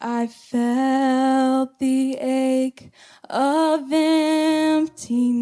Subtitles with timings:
[0.00, 2.92] I felt the ache
[3.28, 5.32] of emptiness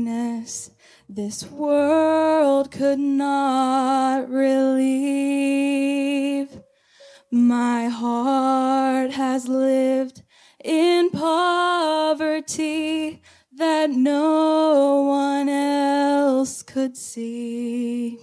[1.09, 4.59] this world could not relieve.
[7.31, 10.23] My heart has lived
[10.65, 12.01] in poverty
[13.53, 18.19] that no one else could see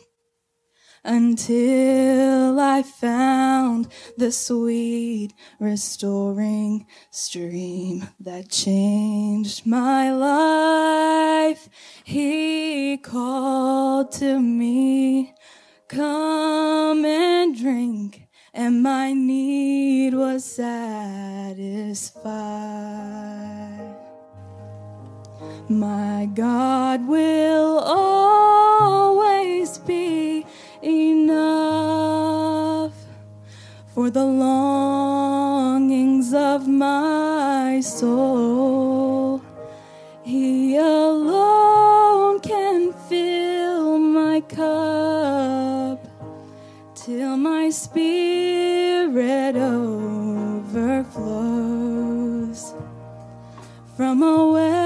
[1.04, 11.70] until I found the sweet restoring stream that changed my life.
[12.04, 15.34] He called to me,
[15.88, 18.28] come and drink.
[18.56, 22.14] And my need was satisfied.
[25.68, 28.63] My God will always
[34.04, 39.42] for the longings of my soul.
[40.24, 46.06] He alone can fill my cup
[46.96, 51.14] till my spirit overflows
[53.96, 54.83] from a well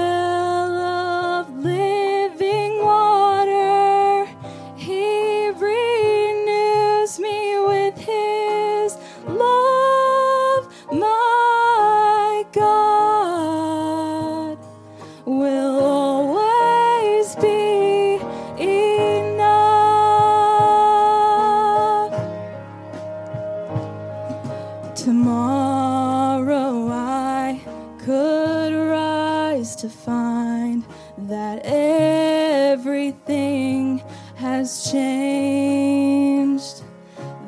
[25.04, 27.60] Tomorrow I
[28.04, 30.84] could rise to find
[31.18, 34.02] that everything
[34.34, 36.82] has changed.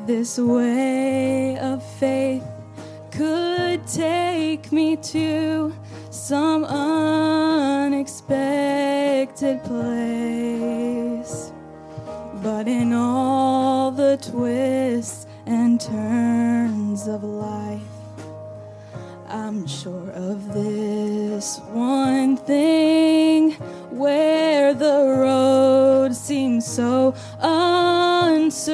[0.06, 2.45] This way of faith
[3.11, 5.75] could take me to
[6.11, 11.50] some unexpected place.
[12.44, 16.30] But in all the twists and turns
[19.50, 23.50] I'm sure of this one thing
[23.91, 27.16] where the road seems so
[28.31, 28.69] uncertain.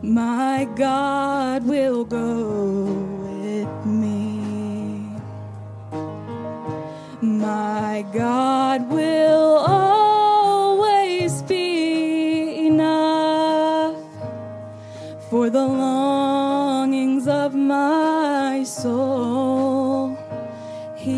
[0.00, 2.84] My God will go
[3.24, 5.10] with me.
[7.20, 9.47] My God will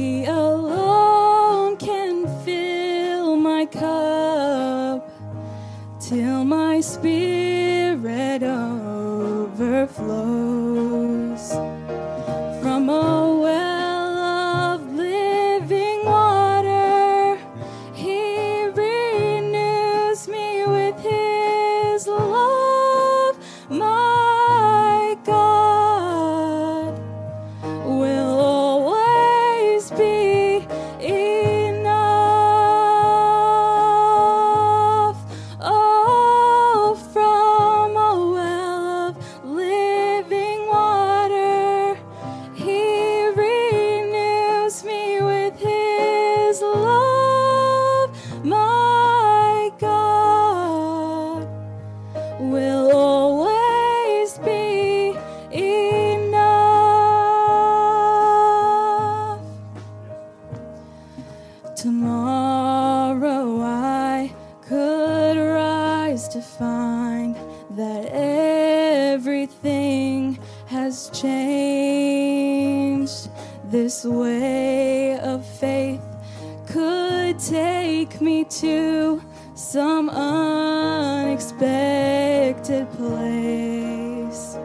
[0.00, 5.06] He alone can fill my cup
[6.00, 9.92] till my spirit overflows.
[12.62, 13.19] From a
[69.40, 73.30] everything has changed.
[73.70, 76.02] This way of faith
[76.66, 79.22] could take me to
[79.54, 84.58] some unexpected place.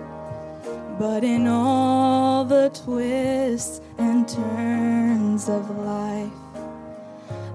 [1.00, 6.34] But in all the twists and turns of life,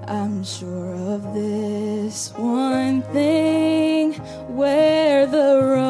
[0.06, 4.14] I'm sure of this one thing
[4.56, 5.89] where the road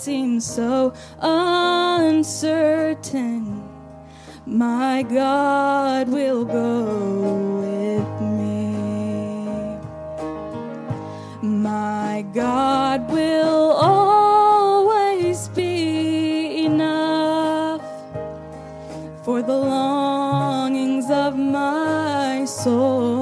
[0.00, 2.42] seems so uncertain.
[4.46, 8.72] My God will go with me.
[11.42, 17.82] My God will always be enough
[19.22, 23.19] for the longings of my soul.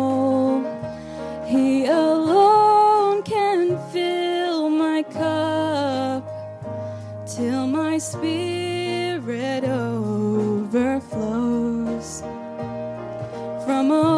[8.12, 10.72] Spirit overflows
[13.66, 14.17] from a